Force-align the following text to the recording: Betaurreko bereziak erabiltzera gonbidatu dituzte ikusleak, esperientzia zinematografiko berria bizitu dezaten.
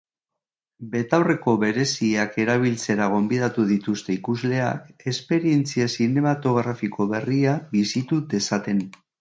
Betaurreko 0.93 1.53
bereziak 1.63 2.39
erabiltzera 2.45 3.09
gonbidatu 3.15 3.67
dituzte 3.73 4.15
ikusleak, 4.15 4.89
esperientzia 5.15 5.91
zinematografiko 6.01 7.11
berria 7.17 7.57
bizitu 7.77 8.25
dezaten. 8.35 8.87